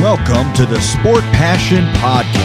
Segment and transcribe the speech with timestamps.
[0.00, 2.38] Welcome to the Sport Passion Podcast.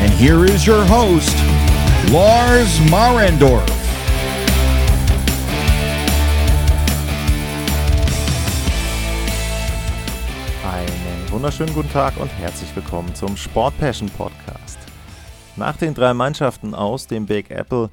[0.00, 1.36] And here is your host,
[2.10, 3.64] Lars Marendorf.
[10.64, 14.80] Einen wunderschönen guten Tag und herzlich willkommen zum Sport Passion Podcast.
[15.54, 17.88] Nach den drei Mannschaften aus dem Big Apple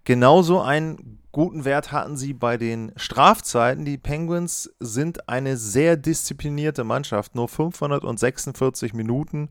[0.04, 3.84] Genauso einen guten Wert hatten sie bei den Strafzeiten.
[3.84, 7.34] Die Penguins sind eine sehr disziplinierte Mannschaft.
[7.34, 9.50] Nur 546 Minuten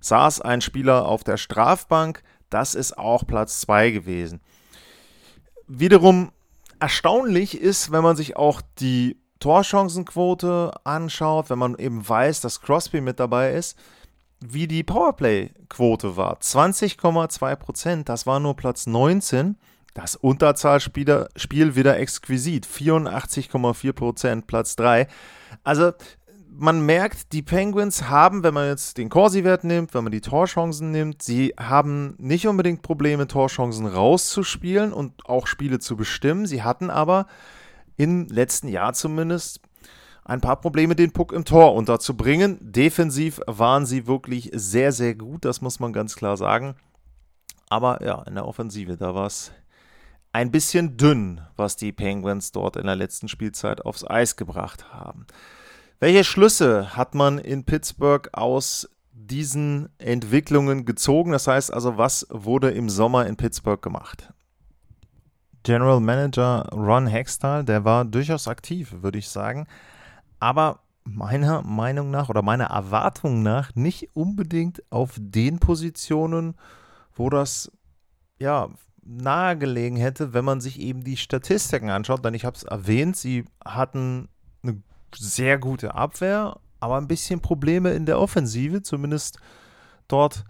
[0.00, 2.20] saß ein Spieler auf der Strafbank.
[2.48, 4.40] Das ist auch Platz 2 gewesen.
[5.68, 6.32] Wiederum
[6.80, 13.00] erstaunlich ist, wenn man sich auch die Torchancenquote anschaut, wenn man eben weiß, dass Crosby
[13.00, 13.76] mit dabei ist,
[14.40, 16.38] wie die Powerplay-Quote war.
[16.38, 19.56] 20,2 Prozent, das war nur Platz 19.
[19.92, 21.26] Das Unterzahlspiel
[21.74, 22.64] wieder exquisit.
[22.66, 25.08] 84,4 Prozent, Platz 3.
[25.64, 25.92] Also
[26.52, 30.90] man merkt, die Penguins haben, wenn man jetzt den Corsi-Wert nimmt, wenn man die Torchancen
[30.90, 36.46] nimmt, sie haben nicht unbedingt Probleme, Torchancen rauszuspielen und auch Spiele zu bestimmen.
[36.46, 37.26] Sie hatten aber
[37.96, 39.60] im letzten Jahr zumindest
[40.24, 42.58] ein paar Probleme, den Puck im Tor unterzubringen.
[42.60, 46.76] Defensiv waren sie wirklich sehr, sehr gut, das muss man ganz klar sagen.
[47.68, 49.52] Aber ja, in der Offensive, da war es
[50.32, 55.26] ein bisschen dünn, was die Penguins dort in der letzten Spielzeit aufs Eis gebracht haben.
[55.98, 61.32] Welche Schlüsse hat man in Pittsburgh aus diesen Entwicklungen gezogen?
[61.32, 64.32] Das heißt also, was wurde im Sommer in Pittsburgh gemacht?
[65.62, 69.66] General Manager Ron Hextall, der war durchaus aktiv, würde ich sagen.
[70.38, 76.54] Aber meiner Meinung nach oder meiner Erwartung nach nicht unbedingt auf den Positionen,
[77.14, 77.70] wo das
[78.38, 78.68] ja
[79.02, 82.24] nahegelegen hätte, wenn man sich eben die Statistiken anschaut.
[82.24, 84.28] Denn ich habe es erwähnt, sie hatten
[84.62, 84.82] eine
[85.14, 89.38] sehr gute Abwehr, aber ein bisschen Probleme in der Offensive, zumindest
[90.08, 90.44] dort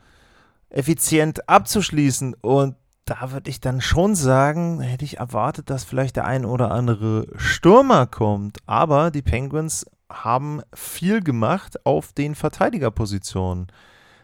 [0.69, 2.35] effizient abzuschließen.
[2.41, 6.71] Und da würde ich dann schon sagen, hätte ich erwartet, dass vielleicht der ein oder
[6.71, 8.59] andere Stürmer kommt.
[8.67, 13.67] Aber die Penguins haben viel gemacht auf den Verteidigerpositionen.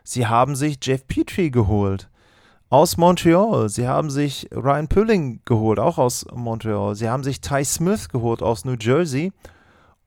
[0.04, 2.08] Sie haben sich Jeff Petrie geholt
[2.68, 3.68] aus Montreal.
[3.68, 6.94] Sie haben sich Ryan Pulling geholt, auch aus Montreal.
[6.94, 9.32] Sie haben sich Ty Smith geholt aus New Jersey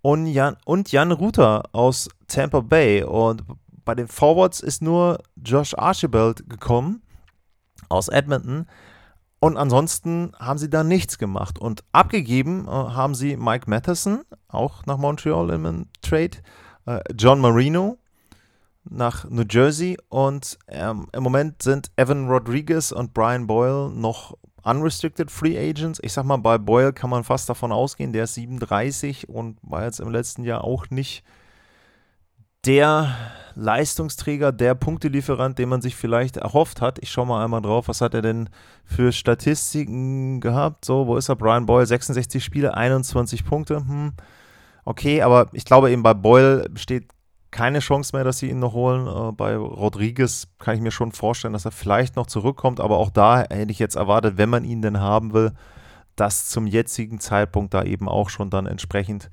[0.01, 3.03] und Jan, und Jan Ruther aus Tampa Bay.
[3.03, 3.43] Und
[3.83, 7.01] bei den Forwards ist nur Josh Archibald gekommen
[7.87, 8.67] aus Edmonton.
[9.39, 11.59] Und ansonsten haben sie da nichts gemacht.
[11.59, 16.37] Und abgegeben äh, haben sie Mike Matheson, auch nach Montreal im Trade,
[16.85, 17.97] äh, John Marino
[18.89, 25.29] nach New Jersey und ähm, im Moment sind Evan Rodriguez und Brian Boyle noch unrestricted
[25.31, 25.99] Free Agents.
[26.01, 29.83] Ich sag mal, bei Boyle kann man fast davon ausgehen, der ist 37 und war
[29.83, 31.23] jetzt im letzten Jahr auch nicht
[32.65, 33.15] der
[33.55, 36.99] Leistungsträger, der Punktelieferant, den man sich vielleicht erhofft hat.
[36.99, 38.49] Ich schaue mal einmal drauf, was hat er denn
[38.83, 40.85] für Statistiken gehabt?
[40.85, 41.35] So, wo ist er?
[41.35, 43.77] Brian Boyle, 66 Spiele, 21 Punkte.
[43.77, 44.13] Hm.
[44.85, 47.09] Okay, aber ich glaube eben bei Boyle besteht
[47.51, 49.07] keine Chance mehr, dass sie ihn noch holen.
[49.07, 53.09] Äh, bei Rodriguez kann ich mir schon vorstellen, dass er vielleicht noch zurückkommt, aber auch
[53.09, 55.51] da hätte ich jetzt erwartet, wenn man ihn denn haben will,
[56.15, 59.29] dass zum jetzigen Zeitpunkt da eben auch schon dann entsprechend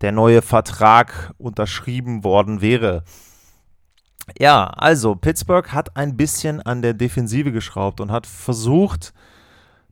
[0.00, 3.04] der neue Vertrag unterschrieben worden wäre.
[4.38, 9.12] Ja, also Pittsburgh hat ein bisschen an der Defensive geschraubt und hat versucht,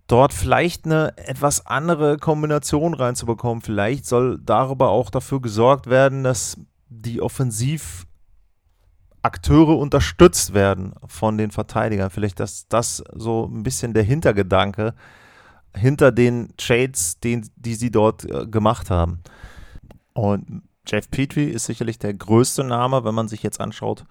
[0.06, 3.62] dort vielleicht eine etwas andere Kombination reinzubekommen.
[3.62, 6.56] Vielleicht soll darüber auch dafür gesorgt werden, dass
[6.88, 8.06] die Offensivakteure
[9.78, 12.10] unterstützt werden von den Verteidigern.
[12.10, 14.94] Vielleicht dass das so ein bisschen der Hintergedanke
[15.74, 19.20] hinter den Trades, den, die sie dort äh, gemacht haben.
[20.14, 24.04] Und Jeff Petrie ist sicherlich der größte Name, wenn man sich jetzt anschaut,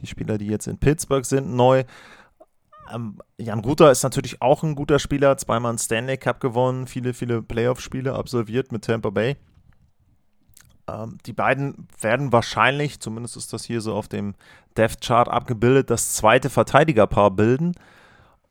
[0.00, 1.84] die Spieler, die jetzt in Pittsburgh sind, neu.
[2.92, 7.14] Ähm, Jan Ruther ist natürlich auch ein guter Spieler, zweimal einen Stanley Cup gewonnen, viele,
[7.14, 9.36] viele Playoff-Spiele absolviert mit Tampa Bay.
[10.88, 14.34] Ähm, die beiden werden wahrscheinlich, zumindest ist das hier so auf dem
[14.76, 17.74] Death Chart abgebildet, das zweite Verteidigerpaar bilden.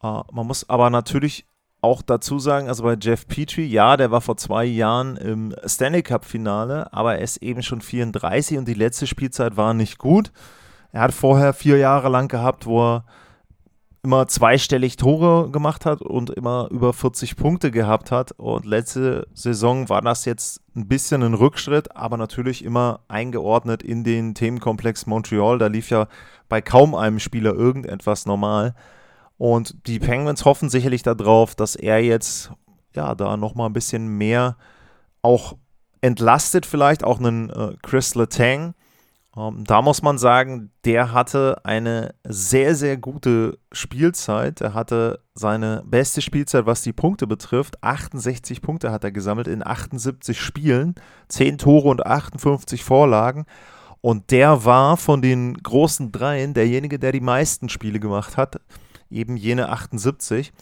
[0.01, 1.45] Äh, man muss aber natürlich
[1.81, 6.03] auch dazu sagen, also bei Jeff Petrie, ja, der war vor zwei Jahren im Stanley
[6.03, 10.31] Cup-Finale, aber er ist eben schon 34 und die letzte Spielzeit war nicht gut.
[10.91, 13.06] Er hat vorher vier Jahre lang gehabt, wo er
[14.03, 18.31] immer zweistellig Tore gemacht hat und immer über 40 Punkte gehabt hat.
[18.31, 24.06] Und letzte Saison war das jetzt ein bisschen ein Rückschritt, aber natürlich immer eingeordnet in
[24.06, 25.57] den Themenkomplex Montreal.
[25.57, 26.07] Da lief ja
[26.47, 28.75] bei kaum einem Spieler irgendetwas normal.
[29.37, 32.51] Und die Penguins hoffen sicherlich darauf, dass er jetzt
[32.95, 34.57] ja da nochmal ein bisschen mehr
[35.21, 35.55] auch
[36.01, 38.73] entlastet, vielleicht auch einen äh, Chris Letang.
[39.35, 44.61] Ähm, da muss man sagen, der hatte eine sehr, sehr gute Spielzeit.
[44.61, 47.83] Er hatte seine beste Spielzeit, was die Punkte betrifft.
[47.83, 50.95] 68 Punkte hat er gesammelt in 78 Spielen,
[51.29, 53.45] 10 Tore und 58 Vorlagen.
[54.01, 58.59] Und der war von den großen Dreien derjenige, der die meisten Spiele gemacht hat
[59.09, 60.54] eben jene 78.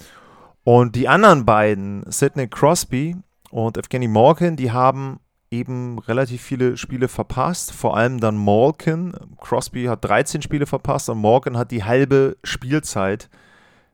[0.64, 3.16] Und die anderen beiden, Sidney Crosby
[3.52, 5.20] und Evgeny Morgan, die haben
[5.52, 9.14] eben relativ viele Spiele verpasst, vor allem dann Malkin.
[9.40, 13.30] Crosby hat 13 Spiele verpasst und Morgan hat die halbe Spielzeit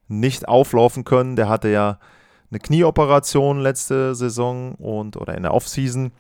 [0.08, 1.36] nicht auflaufen können.
[1.36, 2.00] Der hatte ja
[2.50, 6.12] eine Knieoperation letzte Saison und oder in der Offseason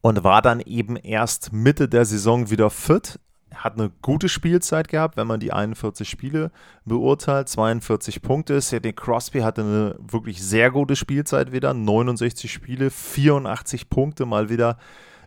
[0.00, 3.18] und war dann eben erst Mitte der Saison wieder fit
[3.56, 6.50] hat eine gute Spielzeit gehabt, wenn man die 41 Spiele
[6.84, 7.48] beurteilt.
[7.48, 8.60] 42 Punkte.
[8.60, 11.74] Sidney Crosby hatte eine wirklich sehr gute Spielzeit wieder.
[11.74, 14.78] 69 Spiele, 84 Punkte, mal wieder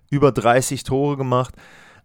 [0.09, 1.55] über 30 Tore gemacht.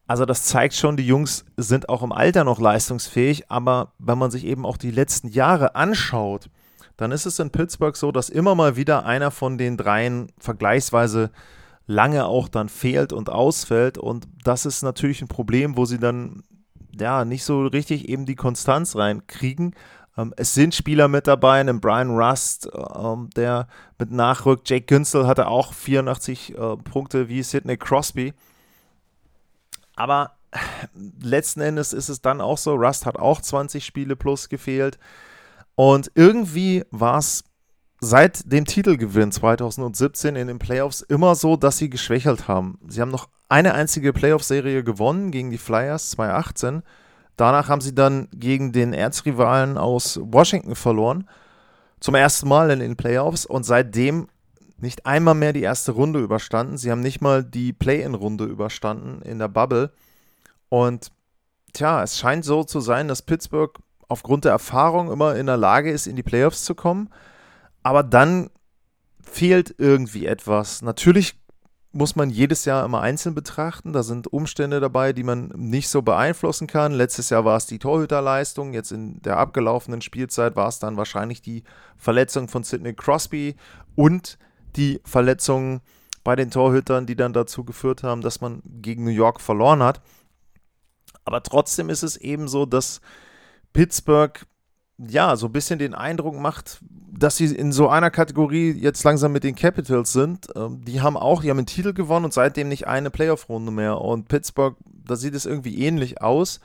[0.06, 4.30] Also das zeigt schon, die Jungs sind auch im Alter noch leistungsfähig, aber wenn man
[4.30, 6.50] sich eben auch die letzten Jahre anschaut,
[6.96, 11.30] dann ist es in Pittsburgh so, dass immer mal wieder einer von den dreien vergleichsweise
[11.86, 13.98] lange auch dann fehlt und ausfällt.
[13.98, 16.42] Und das ist natürlich ein Problem, wo sie dann
[16.98, 19.74] ja nicht so richtig eben die Konstanz reinkriegen.
[20.16, 23.66] Ähm, es sind Spieler mit dabei, ein Brian Rust, ähm, der
[23.98, 24.68] mit nachrückt.
[24.68, 28.34] Jake Günzel hatte auch 84 äh, Punkte wie Sidney Crosby.
[29.96, 30.32] Aber
[31.20, 34.98] letzten Endes ist es dann auch so, Rust hat auch 20 Spiele plus gefehlt.
[35.74, 37.44] Und irgendwie war es
[38.04, 42.80] seit dem Titelgewinn 2017 in den Playoffs immer so, dass sie geschwächelt haben.
[42.88, 46.82] Sie haben noch eine einzige Playoff-Serie gewonnen gegen die Flyers 2018.
[47.36, 51.28] Danach haben sie dann gegen den Erzrivalen aus Washington verloren.
[52.00, 54.26] Zum ersten Mal in den Playoffs und seitdem
[54.78, 56.78] nicht einmal mehr die erste Runde überstanden.
[56.78, 59.92] Sie haben nicht mal die Play-in-Runde überstanden in der Bubble.
[60.68, 61.12] Und
[61.72, 63.78] tja, es scheint so zu sein, dass Pittsburgh
[64.08, 67.08] aufgrund der Erfahrung immer in der Lage ist, in die Playoffs zu kommen.
[67.82, 68.50] Aber dann
[69.22, 70.82] fehlt irgendwie etwas.
[70.82, 71.34] Natürlich
[71.92, 73.92] muss man jedes Jahr immer einzeln betrachten.
[73.92, 76.92] Da sind Umstände dabei, die man nicht so beeinflussen kann.
[76.92, 78.72] Letztes Jahr war es die Torhüterleistung.
[78.72, 81.64] Jetzt in der abgelaufenen Spielzeit war es dann wahrscheinlich die
[81.96, 83.56] Verletzung von Sidney Crosby
[83.94, 84.38] und
[84.76, 85.82] die Verletzungen
[86.24, 90.00] bei den Torhütern, die dann dazu geführt haben, dass man gegen New York verloren hat.
[91.24, 93.00] Aber trotzdem ist es eben so, dass
[93.72, 94.46] Pittsburgh
[94.98, 96.80] ja, so ein bisschen den Eindruck macht,
[97.12, 100.48] dass sie in so einer Kategorie jetzt langsam mit den Capitals sind.
[100.54, 104.00] Ähm, die haben auch, die haben einen Titel gewonnen und seitdem nicht eine Playoff-Runde mehr.
[104.00, 106.60] Und Pittsburgh, da sieht es irgendwie ähnlich aus.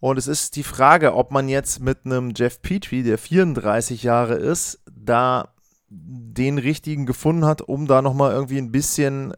[0.00, 4.34] Und es ist die Frage, ob man jetzt mit einem Jeff Petrie, der 34 Jahre
[4.34, 5.48] ist, da
[5.88, 9.32] den richtigen gefunden hat, um da nochmal irgendwie ein bisschen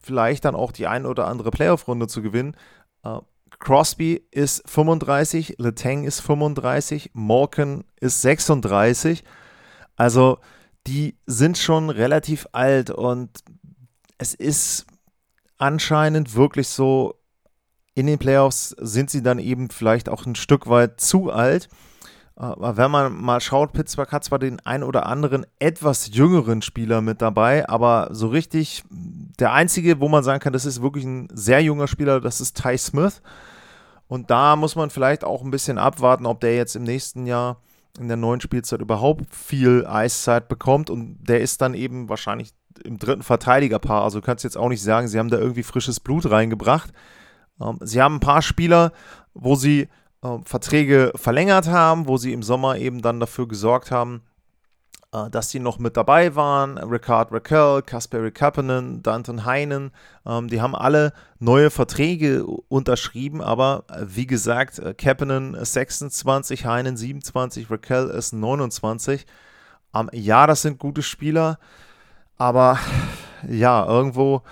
[0.00, 2.56] vielleicht dann auch die ein oder andere Playoff-Runde zu gewinnen.
[3.02, 3.18] Äh,
[3.58, 9.24] Crosby ist 35, Letang ist 35, Morgan ist 36.
[9.96, 10.38] Also
[10.86, 13.30] die sind schon relativ alt und
[14.16, 14.86] es ist
[15.58, 17.14] anscheinend wirklich so,
[17.94, 21.68] in den Playoffs sind sie dann eben vielleicht auch ein Stück weit zu alt.
[22.40, 27.00] Aber wenn man mal schaut, Pittsburgh hat zwar den ein oder anderen etwas jüngeren Spieler
[27.00, 31.28] mit dabei, aber so richtig der einzige, wo man sagen kann, das ist wirklich ein
[31.32, 33.22] sehr junger Spieler, das ist Ty Smith.
[34.06, 37.60] Und da muss man vielleicht auch ein bisschen abwarten, ob der jetzt im nächsten Jahr
[37.98, 40.90] in der neuen Spielzeit überhaupt viel Eiszeit bekommt.
[40.90, 42.52] Und der ist dann eben wahrscheinlich
[42.84, 44.04] im dritten Verteidigerpaar.
[44.04, 46.92] Also du kannst jetzt auch nicht sagen, sie haben da irgendwie frisches Blut reingebracht.
[47.60, 48.92] Ähm, sie haben ein paar Spieler,
[49.34, 49.88] wo sie
[50.22, 54.22] äh, Verträge verlängert haben, wo sie im Sommer eben dann dafür gesorgt haben,
[55.12, 56.76] äh, dass die noch mit dabei waren.
[56.78, 59.90] Ricard Raquel, Kasperi Kapanen, Danton Heinen,
[60.26, 66.96] ähm, die haben alle neue Verträge unterschrieben, aber äh, wie gesagt, äh, Kapanen 26, Heinen
[66.96, 69.24] 27, Raquel ist 29.
[69.94, 71.58] Ähm, ja, das sind gute Spieler,
[72.36, 72.78] aber
[73.48, 74.42] ja, irgendwo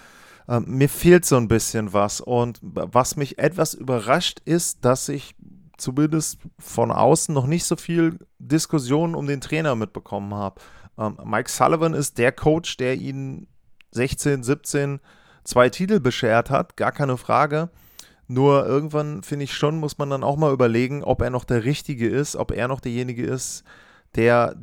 [0.48, 2.20] äh, mir fehlt so ein bisschen was.
[2.20, 5.34] Und was mich etwas überrascht ist, dass ich
[5.76, 10.60] zumindest von außen noch nicht so viel Diskussion um den Trainer mitbekommen habe.
[10.98, 13.48] Ähm, Mike Sullivan ist der Coach, der ihnen
[13.92, 15.00] 16, 17
[15.44, 17.70] zwei Titel beschert hat, gar keine Frage.
[18.28, 21.64] Nur irgendwann finde ich schon, muss man dann auch mal überlegen, ob er noch der
[21.64, 23.62] Richtige ist, ob er noch derjenige ist,
[24.16, 24.56] der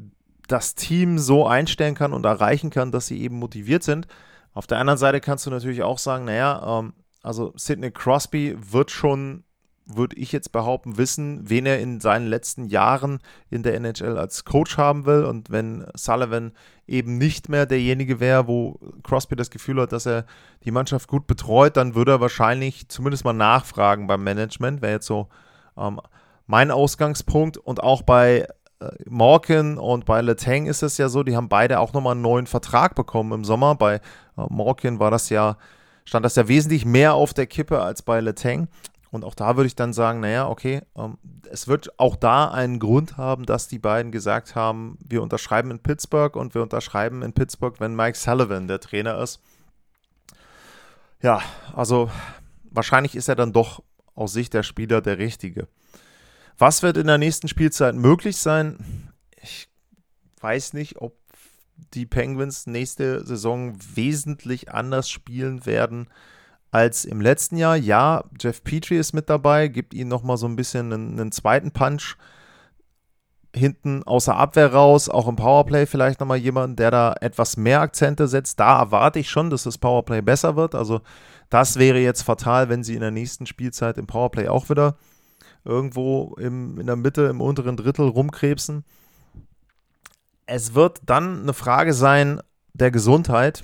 [0.47, 4.07] das Team so einstellen kann und erreichen kann, dass sie eben motiviert sind.
[4.53, 8.91] Auf der anderen Seite kannst du natürlich auch sagen, naja, ähm, also Sidney Crosby wird
[8.91, 9.45] schon
[9.85, 14.45] würde ich jetzt behaupten, wissen, wen er in seinen letzten Jahren in der NHL als
[14.45, 15.25] Coach haben will.
[15.25, 16.53] Und wenn Sullivan
[16.87, 20.25] eben nicht mehr derjenige wäre, wo Crosby das Gefühl hat, dass er
[20.63, 24.81] die Mannschaft gut betreut, dann würde er wahrscheinlich zumindest mal nachfragen beim Management.
[24.81, 25.27] Wäre jetzt so
[25.77, 25.99] ähm,
[26.47, 27.57] mein Ausgangspunkt.
[27.57, 28.47] Und auch bei
[28.79, 32.21] äh, Morgan und bei Letang ist es ja so, die haben beide auch nochmal einen
[32.21, 33.75] neuen Vertrag bekommen im Sommer.
[33.75, 33.99] Bei äh,
[34.49, 35.57] Morgan war das ja
[36.05, 38.67] stand das ja wesentlich mehr auf der Kippe als bei Letang.
[39.13, 41.19] Und auch da würde ich dann sagen, naja, okay, ähm,
[41.51, 45.77] es wird auch da einen Grund haben, dass die beiden gesagt haben, wir unterschreiben in
[45.77, 49.39] Pittsburgh und wir unterschreiben in Pittsburgh, wenn Mike Sullivan der Trainer ist.
[51.21, 51.43] Ja,
[51.75, 52.09] also
[52.63, 53.83] wahrscheinlich ist er dann doch
[54.15, 55.67] aus Sicht der Spieler der Richtige.
[56.57, 59.11] Was wird in der nächsten Spielzeit möglich sein?
[59.39, 59.69] Ich
[60.41, 61.15] weiß nicht, ob
[61.93, 66.07] die Penguins nächste Saison wesentlich anders spielen werden
[66.73, 67.77] als im letzten Jahr.
[67.77, 71.71] Ja, Jeff Petrie ist mit dabei, gibt ihnen nochmal so ein bisschen einen, einen, zweiten
[71.71, 72.17] Punch
[73.55, 78.27] hinten außer Abwehr raus, auch im Powerplay vielleicht nochmal jemand, der da etwas mehr Akzente
[78.27, 78.59] setzt.
[78.59, 80.73] Da erwarte ich schon, dass das Powerplay besser wird.
[80.73, 81.01] Also
[81.51, 84.97] das wäre jetzt fatal, wenn sie in der nächsten Spielzeit im Powerplay auch wieder
[85.63, 88.83] irgendwo im, in der Mitte, im unteren Drittel rumkrebsen.
[90.47, 92.41] Es wird dann eine Frage sein
[92.73, 93.63] der Gesundheit.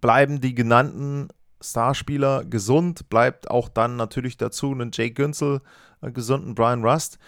[0.00, 1.28] Bleiben die genannten
[1.60, 5.60] Starspieler gesund, bleibt auch dann natürlich dazu einen Jake Günzel
[6.00, 7.18] einen gesunden Brian Rust,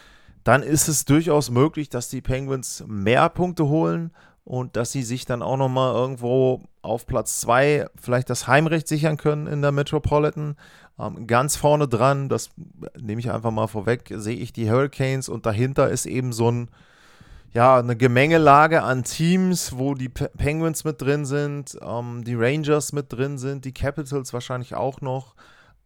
[0.44, 4.12] dann ist es durchaus möglich, dass die Penguins mehr Punkte holen
[4.44, 9.18] und dass sie sich dann auch nochmal irgendwo auf Platz 2 vielleicht das Heimrecht sichern
[9.18, 10.56] können in der Metropolitan.
[10.98, 12.50] Ähm, ganz vorne dran, das
[12.98, 16.70] nehme ich einfach mal vorweg, sehe ich die Hurricanes und dahinter ist eben so ein
[17.52, 23.12] ja, eine Gemengelage an Teams, wo die Penguins mit drin sind, ähm, die Rangers mit
[23.12, 25.34] drin sind, die Capitals wahrscheinlich auch noch,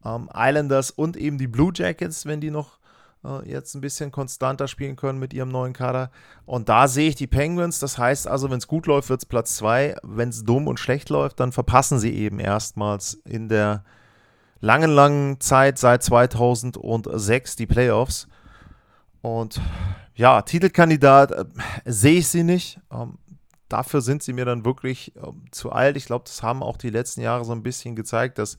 [0.05, 2.79] ähm, Islanders und eben die Blue Jackets, wenn die noch
[3.25, 6.11] äh, jetzt ein bisschen konstanter spielen können mit ihrem neuen Kader.
[6.45, 7.79] Und da sehe ich die Penguins.
[7.79, 9.97] Das heißt also, wenn es gut läuft, wird es Platz 2.
[10.03, 13.85] Wenn es dumm und schlecht läuft, dann verpassen sie eben erstmals in der
[14.61, 18.27] langen, langen Zeit seit 2006 die Playoffs.
[19.21, 19.61] Und
[20.23, 21.45] ja, Titelkandidat äh,
[21.85, 22.79] sehe ich sie nicht.
[22.93, 23.19] Ähm,
[23.69, 25.97] dafür sind sie mir dann wirklich ähm, zu alt.
[25.97, 28.57] Ich glaube, das haben auch die letzten Jahre so ein bisschen gezeigt, dass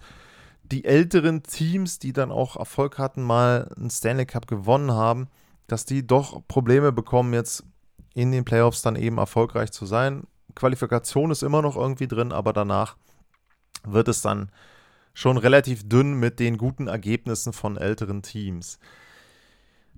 [0.64, 5.30] die älteren Teams, die dann auch Erfolg hatten, mal einen Stanley Cup gewonnen haben,
[5.68, 7.64] dass die doch Probleme bekommen, jetzt
[8.14, 10.24] in den Playoffs dann eben erfolgreich zu sein.
[10.56, 12.98] Qualifikation ist immer noch irgendwie drin, aber danach
[13.86, 14.52] wird es dann
[15.14, 18.80] schon relativ dünn mit den guten Ergebnissen von älteren Teams.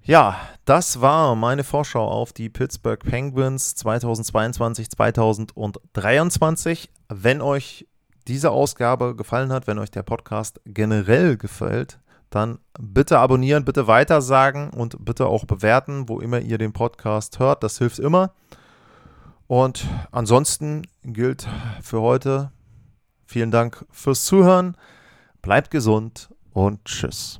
[0.08, 6.92] Ja, das war meine Vorschau auf die Pittsburgh Penguins 2022, 2023.
[7.10, 7.88] Wenn euch
[8.28, 14.70] diese Ausgabe gefallen hat, wenn euch der Podcast generell gefällt, dann bitte abonnieren, bitte weitersagen
[14.70, 17.64] und bitte auch bewerten, wo immer ihr den Podcast hört.
[17.64, 18.32] Das hilft immer.
[19.48, 21.48] Und ansonsten gilt
[21.82, 22.52] für heute
[23.26, 24.78] vielen Dank fürs Zuhören.
[25.42, 27.40] Bleibt gesund und tschüss.